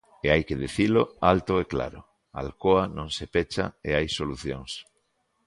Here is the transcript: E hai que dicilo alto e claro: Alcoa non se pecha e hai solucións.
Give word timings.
E 0.25 0.27
hai 0.33 0.43
que 0.47 0.59
dicilo 0.63 1.03
alto 1.33 1.53
e 1.63 1.65
claro: 1.73 1.99
Alcoa 2.41 2.83
non 2.97 3.07
se 3.17 3.25
pecha 3.35 3.65
e 3.87 3.89
hai 3.97 4.07
solucións. 4.19 4.71